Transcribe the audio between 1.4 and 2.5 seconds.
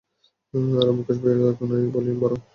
তো নাই, ভলিউম বাড়াও।